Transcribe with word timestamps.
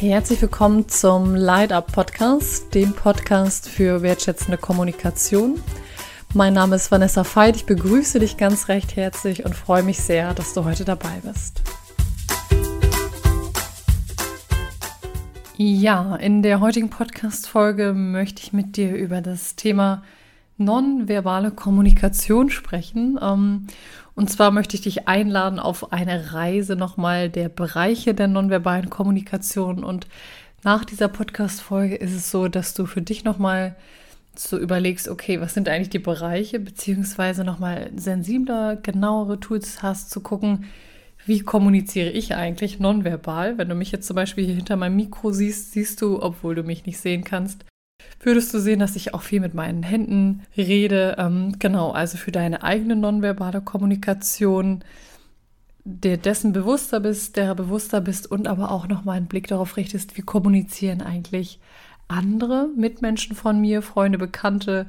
Herzlich 0.00 0.42
willkommen 0.42 0.88
zum 0.88 1.36
Light 1.36 1.72
Up 1.72 1.92
Podcast, 1.92 2.74
dem 2.74 2.92
Podcast 2.94 3.68
für 3.68 4.02
wertschätzende 4.02 4.58
Kommunikation. 4.58 5.62
Mein 6.34 6.52
Name 6.52 6.76
ist 6.76 6.90
Vanessa 6.90 7.24
Veit. 7.24 7.54
Ich 7.54 7.64
begrüße 7.64 8.18
dich 8.18 8.36
ganz 8.36 8.68
recht 8.68 8.96
herzlich 8.96 9.44
und 9.44 9.54
freue 9.54 9.84
mich 9.84 10.00
sehr, 10.00 10.34
dass 10.34 10.52
du 10.52 10.64
heute 10.64 10.84
dabei 10.84 11.20
bist. 11.22 11.62
Ja, 15.56 16.16
in 16.16 16.42
der 16.42 16.58
heutigen 16.58 16.90
Podcast-Folge 16.90 17.92
möchte 17.94 18.42
ich 18.42 18.52
mit 18.52 18.76
dir 18.76 18.96
über 18.96 19.20
das 19.20 19.54
Thema 19.54 20.02
nonverbale 20.56 21.50
Kommunikation 21.50 22.50
sprechen. 22.50 23.18
Ähm, 23.20 23.66
und 24.14 24.30
zwar 24.30 24.50
möchte 24.50 24.76
ich 24.76 24.82
dich 24.82 25.08
einladen 25.08 25.58
auf 25.58 25.92
eine 25.92 26.32
Reise 26.32 26.76
nochmal 26.76 27.28
der 27.28 27.48
Bereiche 27.48 28.14
der 28.14 28.28
nonverbalen 28.28 28.90
Kommunikation. 28.90 29.82
Und 29.82 30.06
nach 30.62 30.84
dieser 30.84 31.08
Podcast-Folge 31.08 31.96
ist 31.96 32.14
es 32.14 32.30
so, 32.30 32.48
dass 32.48 32.74
du 32.74 32.86
für 32.86 33.02
dich 33.02 33.24
nochmal 33.24 33.76
so 34.36 34.58
überlegst, 34.58 35.08
okay, 35.08 35.40
was 35.40 35.54
sind 35.54 35.68
eigentlich 35.68 35.90
die 35.90 35.98
Bereiche, 35.98 36.58
beziehungsweise 36.58 37.44
nochmal 37.44 37.90
sensibler, 37.96 38.76
genauere 38.76 39.38
Tools 39.38 39.82
hast, 39.82 40.10
zu 40.10 40.20
gucken, 40.20 40.64
wie 41.26 41.40
kommuniziere 41.40 42.10
ich 42.10 42.34
eigentlich 42.34 42.80
nonverbal. 42.80 43.58
Wenn 43.58 43.68
du 43.68 43.74
mich 43.74 43.92
jetzt 43.92 44.06
zum 44.06 44.16
Beispiel 44.16 44.44
hier 44.44 44.54
hinter 44.54 44.76
meinem 44.76 44.96
Mikro 44.96 45.32
siehst, 45.32 45.72
siehst 45.72 46.02
du, 46.02 46.22
obwohl 46.22 46.54
du 46.54 46.62
mich 46.62 46.84
nicht 46.86 46.98
sehen 46.98 47.24
kannst, 47.24 47.64
würdest 48.24 48.52
du 48.54 48.58
sehen, 48.58 48.80
dass 48.80 48.96
ich 48.96 49.14
auch 49.14 49.22
viel 49.22 49.40
mit 49.40 49.54
meinen 49.54 49.82
Händen 49.82 50.42
rede. 50.56 51.16
Ähm, 51.18 51.56
genau, 51.58 51.90
also 51.90 52.16
für 52.16 52.32
deine 52.32 52.62
eigene 52.62 52.96
nonverbale 52.96 53.60
Kommunikation, 53.60 54.82
der 55.84 56.16
dessen 56.16 56.52
bewusster 56.52 57.00
bist, 57.00 57.36
der 57.36 57.54
bewusster 57.54 58.00
bist 58.00 58.30
und 58.30 58.48
aber 58.48 58.70
auch 58.70 58.88
nochmal 58.88 59.18
einen 59.18 59.26
Blick 59.26 59.48
darauf 59.48 59.76
richtest, 59.76 60.16
wie 60.16 60.22
kommunizieren 60.22 61.02
eigentlich 61.02 61.60
andere 62.08 62.68
Mitmenschen 62.76 63.36
von 63.36 63.60
mir, 63.60 63.82
Freunde, 63.82 64.18
Bekannte 64.18 64.86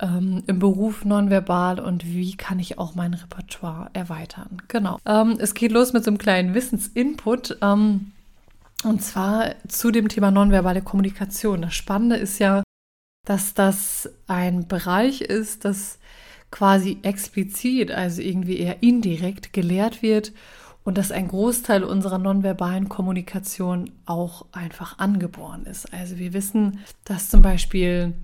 ähm, 0.00 0.42
im 0.46 0.58
Beruf 0.58 1.04
nonverbal 1.04 1.80
und 1.80 2.06
wie 2.06 2.36
kann 2.36 2.58
ich 2.58 2.78
auch 2.78 2.94
mein 2.94 3.14
Repertoire 3.14 3.90
erweitern. 3.94 4.62
Genau. 4.68 4.98
Ähm, 5.06 5.36
es 5.38 5.54
geht 5.54 5.72
los 5.72 5.92
mit 5.92 6.04
so 6.04 6.10
einem 6.10 6.18
kleinen 6.18 6.54
Wissensinput. 6.54 7.58
Ähm, 7.62 8.12
und 8.84 9.02
zwar 9.02 9.54
zu 9.66 9.90
dem 9.90 10.08
Thema 10.08 10.30
nonverbale 10.30 10.82
Kommunikation. 10.82 11.62
Das 11.62 11.74
Spannende 11.74 12.16
ist 12.16 12.38
ja, 12.38 12.62
dass 13.26 13.54
das 13.54 14.08
ein 14.26 14.68
Bereich 14.68 15.20
ist, 15.20 15.64
das 15.64 15.98
quasi 16.50 16.98
explizit, 17.02 17.90
also 17.90 18.22
irgendwie 18.22 18.58
eher 18.58 18.82
indirekt 18.82 19.52
gelehrt 19.52 20.02
wird 20.02 20.32
und 20.84 20.96
dass 20.96 21.12
ein 21.12 21.28
Großteil 21.28 21.84
unserer 21.84 22.16
nonverbalen 22.16 22.88
Kommunikation 22.88 23.90
auch 24.06 24.46
einfach 24.52 24.98
angeboren 24.98 25.66
ist. 25.66 25.92
Also 25.92 26.16
wir 26.16 26.32
wissen, 26.32 26.78
dass 27.04 27.28
zum 27.28 27.42
Beispiel 27.42 28.14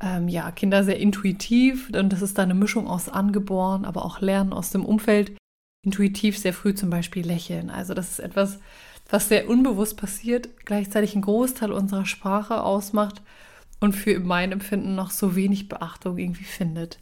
ähm, 0.00 0.28
ja, 0.28 0.50
Kinder 0.50 0.84
sehr 0.84 0.98
intuitiv, 0.98 1.90
und 1.94 2.12
das 2.12 2.20
ist 2.20 2.36
da 2.36 2.42
eine 2.42 2.54
Mischung 2.54 2.88
aus 2.88 3.08
angeboren, 3.08 3.86
aber 3.86 4.04
auch 4.04 4.20
Lernen 4.20 4.52
aus 4.52 4.70
dem 4.70 4.84
Umfeld, 4.84 5.32
intuitiv 5.82 6.36
sehr 6.36 6.52
früh 6.52 6.74
zum 6.74 6.90
Beispiel 6.90 7.26
lächeln. 7.26 7.70
Also 7.70 7.94
das 7.94 8.10
ist 8.10 8.20
etwas, 8.20 8.58
was 9.10 9.28
sehr 9.28 9.48
unbewusst 9.48 9.96
passiert, 9.96 10.48
gleichzeitig 10.64 11.14
einen 11.14 11.22
Großteil 11.22 11.72
unserer 11.72 12.06
Sprache 12.06 12.62
ausmacht 12.62 13.22
und 13.80 13.94
für 13.94 14.18
mein 14.20 14.52
Empfinden 14.52 14.94
noch 14.94 15.10
so 15.10 15.34
wenig 15.36 15.68
Beachtung 15.68 16.18
irgendwie 16.18 16.44
findet. 16.44 16.98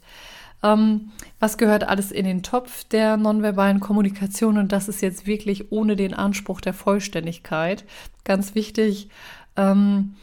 Ähm, 0.61 1.11
was 1.39 1.57
gehört 1.57 1.85
alles 1.85 2.11
in 2.11 2.25
den 2.25 2.43
Topf 2.43 2.83
der 2.85 3.17
nonverbalen 3.17 3.79
Kommunikation? 3.79 4.57
Und 4.57 4.71
das 4.71 4.89
ist 4.89 5.01
jetzt 5.01 5.25
wirklich 5.25 5.71
ohne 5.71 5.95
den 5.95 6.13
Anspruch 6.13 6.61
der 6.61 6.73
Vollständigkeit. 6.73 7.85
Ganz 8.25 8.55
wichtig. 8.55 9.09
Ähm, 9.55 10.15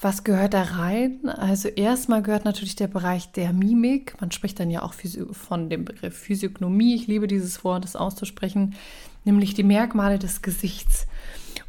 was 0.00 0.22
gehört 0.22 0.54
da 0.54 0.62
rein? 0.62 1.28
Also 1.28 1.68
erstmal 1.68 2.22
gehört 2.22 2.44
natürlich 2.44 2.76
der 2.76 2.86
Bereich 2.86 3.32
der 3.32 3.52
Mimik. 3.52 4.20
Man 4.20 4.30
spricht 4.30 4.60
dann 4.60 4.70
ja 4.70 4.82
auch 4.82 4.94
von 5.32 5.70
dem 5.70 5.84
Begriff 5.84 6.16
Physiognomie. 6.16 6.94
Ich 6.94 7.08
liebe 7.08 7.26
dieses 7.26 7.64
Wort, 7.64 7.82
das 7.82 7.96
auszusprechen, 7.96 8.76
nämlich 9.24 9.54
die 9.54 9.64
Merkmale 9.64 10.20
des 10.20 10.40
Gesichts. 10.42 11.08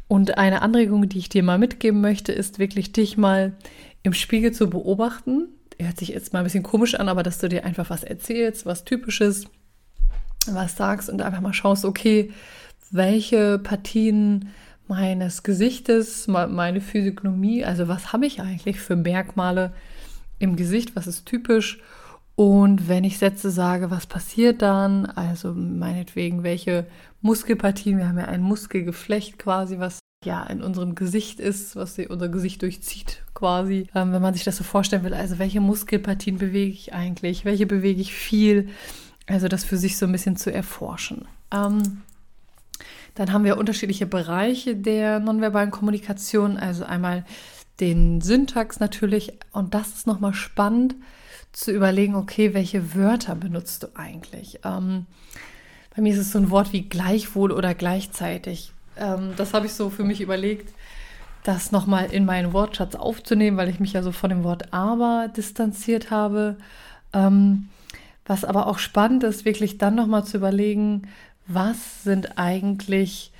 Und 0.06 0.38
eine 0.38 0.62
Anregung, 0.62 1.08
die 1.08 1.18
ich 1.18 1.28
dir 1.28 1.42
mal 1.42 1.58
mitgeben 1.58 2.00
möchte, 2.00 2.32
ist 2.32 2.60
wirklich 2.60 2.92
dich 2.92 3.16
mal 3.16 3.56
im 4.04 4.12
Spiegel 4.12 4.52
zu 4.52 4.70
beobachten. 4.70 5.48
Hört 5.78 5.98
sich 5.98 6.10
jetzt 6.10 6.32
mal 6.32 6.40
ein 6.40 6.44
bisschen 6.44 6.62
komisch 6.62 6.94
an, 6.94 7.08
aber 7.08 7.24
dass 7.24 7.38
du 7.38 7.48
dir 7.48 7.64
einfach 7.64 7.90
was 7.90 8.04
erzählst, 8.04 8.64
was 8.64 8.84
typisches, 8.84 9.46
was 10.46 10.76
sagst 10.76 11.10
und 11.10 11.20
einfach 11.20 11.40
mal 11.40 11.52
schaust, 11.52 11.84
okay, 11.84 12.30
welche 12.92 13.58
Partien 13.58 14.50
meines 14.90 15.42
Gesichtes, 15.42 16.28
meine 16.28 16.80
Physiognomie, 16.80 17.64
also 17.64 17.88
was 17.88 18.12
habe 18.12 18.26
ich 18.26 18.40
eigentlich 18.40 18.80
für 18.80 18.96
Merkmale 18.96 19.72
im 20.38 20.56
Gesicht, 20.56 20.96
was 20.96 21.06
ist 21.06 21.24
typisch 21.24 21.80
und 22.34 22.88
wenn 22.88 23.04
ich 23.04 23.18
Sätze 23.18 23.50
sage, 23.50 23.90
was 23.90 24.06
passiert 24.06 24.62
dann? 24.62 25.06
Also 25.06 25.52
meinetwegen, 25.52 26.42
welche 26.42 26.86
Muskelpartien, 27.20 27.98
wir 27.98 28.08
haben 28.08 28.18
ja 28.18 28.24
ein 28.24 28.40
Muskelgeflecht 28.40 29.38
quasi, 29.38 29.78
was 29.78 29.98
ja 30.24 30.42
in 30.44 30.62
unserem 30.62 30.94
Gesicht 30.94 31.38
ist, 31.38 31.76
was 31.76 31.98
unser 31.98 32.28
Gesicht 32.28 32.62
durchzieht 32.62 33.22
quasi, 33.34 33.88
ähm, 33.94 34.12
wenn 34.12 34.22
man 34.22 34.34
sich 34.34 34.44
das 34.44 34.56
so 34.56 34.64
vorstellen 34.64 35.04
will. 35.04 35.14
Also 35.14 35.38
welche 35.38 35.60
Muskelpartien 35.60 36.38
bewege 36.38 36.72
ich 36.72 36.94
eigentlich? 36.94 37.44
Welche 37.44 37.66
bewege 37.66 38.00
ich 38.00 38.14
viel? 38.14 38.70
Also 39.26 39.48
das 39.48 39.64
für 39.64 39.76
sich 39.76 39.98
so 39.98 40.06
ein 40.06 40.12
bisschen 40.12 40.36
zu 40.36 40.52
erforschen. 40.52 41.26
Ähm, 41.52 42.02
dann 43.14 43.32
haben 43.32 43.44
wir 43.44 43.58
unterschiedliche 43.58 44.06
Bereiche 44.06 44.76
der 44.76 45.20
nonverbalen 45.20 45.70
Kommunikation. 45.70 46.56
Also 46.56 46.84
einmal 46.84 47.24
den 47.80 48.20
Syntax 48.20 48.80
natürlich. 48.80 49.32
Und 49.52 49.74
das 49.74 49.88
ist 49.88 50.06
nochmal 50.06 50.34
spannend 50.34 50.94
zu 51.52 51.72
überlegen, 51.72 52.14
okay, 52.14 52.54
welche 52.54 52.94
Wörter 52.94 53.34
benutzt 53.34 53.82
du 53.82 53.88
eigentlich? 53.94 54.60
Ähm, 54.64 55.06
bei 55.94 56.02
mir 56.02 56.12
ist 56.12 56.20
es 56.20 56.32
so 56.32 56.38
ein 56.38 56.50
Wort 56.50 56.72
wie 56.72 56.82
gleichwohl 56.82 57.50
oder 57.50 57.74
gleichzeitig. 57.74 58.72
Ähm, 58.96 59.32
das 59.36 59.54
habe 59.54 59.66
ich 59.66 59.74
so 59.74 59.90
für 59.90 60.04
mich 60.04 60.20
überlegt, 60.20 60.72
das 61.42 61.72
nochmal 61.72 62.12
in 62.12 62.24
meinen 62.24 62.52
Wortschatz 62.52 62.94
aufzunehmen, 62.94 63.56
weil 63.56 63.68
ich 63.68 63.80
mich 63.80 63.94
ja 63.94 64.02
so 64.02 64.12
von 64.12 64.30
dem 64.30 64.44
Wort 64.44 64.72
aber 64.72 65.28
distanziert 65.34 66.10
habe. 66.10 66.56
Ähm, 67.12 67.68
was 68.26 68.44
aber 68.44 68.68
auch 68.68 68.78
spannend 68.78 69.24
ist, 69.24 69.44
wirklich 69.44 69.78
dann 69.78 69.96
nochmal 69.96 70.24
zu 70.24 70.36
überlegen, 70.36 71.08
was 71.52 72.04
sind 72.04 72.38
eigentlich 72.38 73.32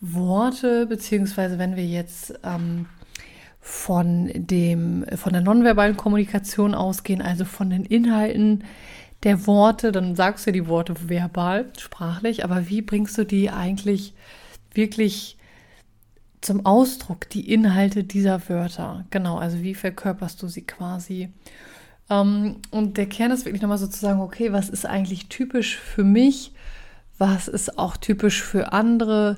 Worte, 0.00 0.86
beziehungsweise 0.86 1.58
wenn 1.58 1.76
wir 1.76 1.86
jetzt 1.86 2.38
ähm, 2.44 2.86
von, 3.60 4.30
dem, 4.34 5.04
von 5.16 5.32
der 5.32 5.42
nonverbalen 5.42 5.96
Kommunikation 5.96 6.74
ausgehen, 6.74 7.20
also 7.20 7.44
von 7.44 7.70
den 7.70 7.84
Inhalten 7.84 8.64
der 9.24 9.46
Worte, 9.46 9.90
dann 9.90 10.14
sagst 10.14 10.46
du 10.46 10.52
die 10.52 10.68
Worte 10.68 10.94
verbal, 11.08 11.72
sprachlich, 11.76 12.44
aber 12.44 12.68
wie 12.68 12.82
bringst 12.82 13.18
du 13.18 13.24
die 13.24 13.50
eigentlich 13.50 14.14
wirklich 14.72 15.36
zum 16.40 16.64
Ausdruck, 16.64 17.28
die 17.30 17.52
Inhalte 17.52 18.04
dieser 18.04 18.48
Wörter? 18.48 19.04
Genau, 19.10 19.38
also 19.38 19.60
wie 19.62 19.74
verkörperst 19.74 20.40
du 20.40 20.46
sie 20.46 20.62
quasi? 20.62 21.30
Ähm, 22.08 22.56
und 22.70 22.96
der 22.96 23.06
Kern 23.06 23.32
ist 23.32 23.44
wirklich 23.44 23.62
nochmal 23.62 23.78
so 23.78 23.88
zu 23.88 23.98
sagen, 23.98 24.20
okay, 24.20 24.52
was 24.52 24.68
ist 24.68 24.86
eigentlich 24.86 25.28
typisch 25.28 25.76
für 25.76 26.04
mich? 26.04 26.52
Was 27.18 27.48
ist 27.48 27.78
auch 27.78 27.96
typisch 27.96 28.42
für 28.42 28.72
andere? 28.72 29.36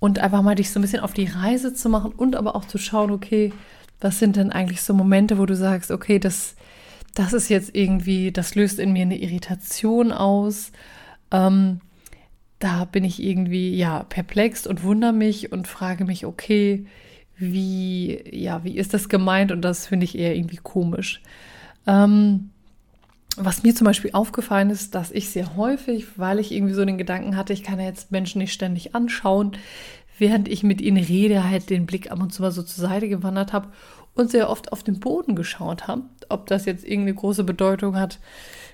und 0.00 0.18
einfach 0.18 0.42
mal 0.42 0.56
dich 0.56 0.70
so 0.70 0.80
ein 0.80 0.82
bisschen 0.82 1.02
auf 1.02 1.12
die 1.12 1.26
Reise 1.26 1.72
zu 1.72 1.88
machen 1.88 2.12
und 2.12 2.34
aber 2.34 2.56
auch 2.56 2.64
zu 2.64 2.78
schauen, 2.78 3.12
okay, 3.12 3.52
was 4.00 4.18
sind 4.18 4.36
denn 4.36 4.50
eigentlich 4.50 4.82
so 4.82 4.94
Momente, 4.94 5.38
wo 5.38 5.46
du 5.46 5.54
sagst, 5.54 5.90
okay, 5.90 6.18
das, 6.18 6.56
das 7.14 7.34
ist 7.34 7.50
jetzt 7.50 7.76
irgendwie, 7.76 8.32
das 8.32 8.54
löst 8.54 8.78
in 8.78 8.92
mir 8.92 9.02
eine 9.02 9.18
Irritation 9.18 10.10
aus. 10.10 10.72
Ähm, 11.30 11.80
da 12.58 12.86
bin 12.86 13.04
ich 13.04 13.22
irgendwie 13.22 13.76
ja 13.76 14.02
perplex 14.04 14.66
und 14.66 14.82
wundere 14.82 15.12
mich 15.12 15.52
und 15.52 15.68
frage 15.68 16.06
mich, 16.06 16.24
okay, 16.24 16.86
wie, 17.36 18.22
ja, 18.32 18.64
wie 18.64 18.76
ist 18.76 18.94
das 18.94 19.10
gemeint? 19.10 19.52
Und 19.52 19.62
das 19.62 19.86
finde 19.86 20.04
ich 20.04 20.18
eher 20.18 20.34
irgendwie 20.34 20.58
komisch. 20.58 21.22
Ähm, 21.86 22.50
was 23.36 23.62
mir 23.62 23.74
zum 23.74 23.84
Beispiel 23.84 24.10
aufgefallen 24.12 24.70
ist, 24.70 24.94
dass 24.94 25.10
ich 25.10 25.30
sehr 25.30 25.56
häufig, 25.56 26.06
weil 26.16 26.38
ich 26.38 26.52
irgendwie 26.52 26.74
so 26.74 26.84
den 26.84 26.98
Gedanken 26.98 27.36
hatte, 27.36 27.52
ich 27.52 27.62
kann 27.62 27.78
ja 27.78 27.86
jetzt 27.86 28.10
Menschen 28.10 28.38
nicht 28.38 28.52
ständig 28.52 28.94
anschauen, 28.94 29.52
während 30.18 30.48
ich 30.48 30.62
mit 30.62 30.80
ihnen 30.80 31.02
rede, 31.02 31.48
halt 31.48 31.70
den 31.70 31.86
Blick 31.86 32.10
ab 32.10 32.20
und 32.20 32.32
zu 32.32 32.42
mal 32.42 32.50
so 32.50 32.62
zur 32.62 32.88
Seite 32.88 33.08
gewandert 33.08 33.52
habe 33.52 33.68
und 34.14 34.30
sehr 34.30 34.50
oft 34.50 34.72
auf 34.72 34.82
den 34.82 35.00
Boden 35.00 35.34
geschaut 35.34 35.88
habe. 35.88 36.02
Ob 36.28 36.46
das 36.46 36.66
jetzt 36.66 36.84
irgendeine 36.84 37.14
große 37.14 37.44
Bedeutung 37.44 37.96
hat, 37.96 38.18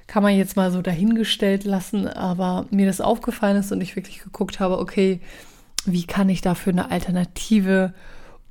kann 0.06 0.22
man 0.22 0.36
jetzt 0.36 0.56
mal 0.56 0.70
so 0.70 0.82
dahingestellt 0.82 1.64
lassen, 1.64 2.08
aber 2.08 2.66
mir 2.70 2.86
das 2.86 3.00
aufgefallen 3.00 3.56
ist 3.56 3.72
und 3.72 3.80
ich 3.80 3.96
wirklich 3.96 4.22
geguckt 4.22 4.60
habe, 4.60 4.78
okay, 4.78 5.20
wie 5.84 6.04
kann 6.04 6.28
ich 6.28 6.40
dafür 6.40 6.72
eine 6.72 6.90
Alternative 6.90 7.92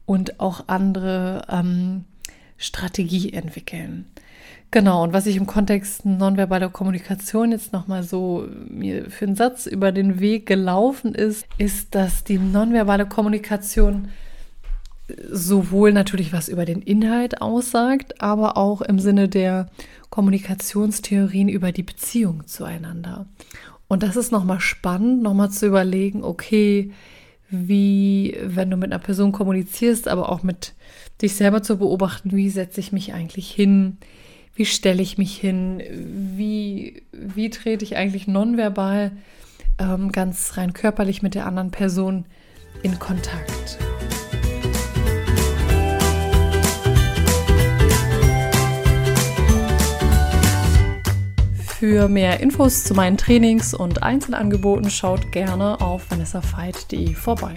und 0.05 0.39
auch 0.39 0.65
andere 0.67 1.43
ähm, 1.49 2.05
Strategie 2.57 3.33
entwickeln. 3.33 4.05
Genau, 4.71 5.03
und 5.03 5.13
was 5.13 5.25
ich 5.25 5.37
im 5.37 5.45
Kontext 5.45 6.05
nonverbaler 6.05 6.69
Kommunikation 6.69 7.51
jetzt 7.51 7.71
nochmal 7.71 8.03
so 8.03 8.47
mir 8.67 9.09
für 9.09 9.25
einen 9.25 9.35
Satz 9.35 9.67
über 9.67 9.91
den 9.91 10.19
Weg 10.19 10.45
gelaufen 10.47 11.15
ist, 11.15 11.45
ist, 11.57 11.95
dass 11.95 12.23
die 12.23 12.37
nonverbale 12.37 13.05
Kommunikation 13.05 14.09
sowohl 15.31 15.93
natürlich 15.93 16.33
was 16.33 16.49
über 16.49 16.65
den 16.65 16.81
Inhalt 16.81 17.41
aussagt, 17.41 18.21
aber 18.21 18.57
auch 18.57 18.81
im 18.81 18.99
Sinne 18.99 19.29
der 19.29 19.69
Kommunikationstheorien 20.09 21.47
über 21.47 21.71
die 21.71 21.83
Beziehung 21.83 22.47
zueinander. 22.47 23.27
Und 23.87 24.01
das 24.03 24.15
ist 24.15 24.31
nochmal 24.31 24.59
spannend, 24.59 25.21
nochmal 25.21 25.51
zu 25.51 25.67
überlegen, 25.67 26.23
okay, 26.23 26.91
wie, 27.49 28.35
wenn 28.43 28.71
du 28.71 28.77
mit 28.77 28.91
einer 28.91 29.01
Person 29.01 29.31
kommunizierst, 29.31 30.07
aber 30.07 30.29
auch 30.29 30.41
mit 30.41 30.73
dich 31.21 31.35
selber 31.35 31.61
zu 31.61 31.77
beobachten, 31.77 32.31
wie 32.31 32.49
setze 32.49 32.79
ich 32.79 32.91
mich 32.91 33.13
eigentlich 33.13 33.51
hin, 33.51 33.97
wie 34.55 34.65
stelle 34.65 35.01
ich 35.01 35.17
mich 35.17 35.35
hin, 35.35 35.83
wie, 36.35 37.03
wie 37.11 37.49
trete 37.49 37.83
ich 37.83 37.97
eigentlich 37.97 38.27
nonverbal 38.27 39.11
ähm, 39.77 40.11
ganz 40.11 40.57
rein 40.57 40.73
körperlich 40.73 41.21
mit 41.21 41.35
der 41.35 41.45
anderen 41.45 41.71
Person 41.71 42.25
in 42.81 42.97
Kontakt. 42.97 43.77
Für 51.77 52.07
mehr 52.07 52.39
Infos 52.39 52.85
zu 52.85 52.95
meinen 52.95 53.17
Trainings 53.17 53.73
und 53.73 54.01
Einzelangeboten 54.01 54.89
schaut 54.89 55.33
gerne 55.33 55.81
auf 55.81 56.09
vanessafeit.de 56.09 57.13
vorbei. 57.13 57.55